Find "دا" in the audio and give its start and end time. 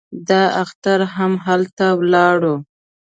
0.29-0.43